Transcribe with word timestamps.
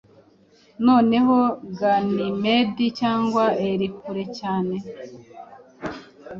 Noneho 0.87 1.37
Ganymed 1.79 2.75
cyangwa 2.99 3.43
Hyla, 3.59 3.87
kure 3.97 4.23
cyane 4.39 4.75